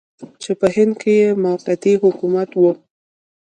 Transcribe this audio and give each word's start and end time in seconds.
چې 0.41 0.51
په 0.59 0.67
هند 0.75 0.93
کې 1.01 1.15
موقتي 1.43 1.93
حکومت 2.03 2.49
و. 2.55 2.61